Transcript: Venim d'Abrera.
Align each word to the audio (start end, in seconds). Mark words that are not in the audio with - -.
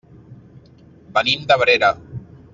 Venim 1.19 1.45
d'Abrera. 1.53 1.93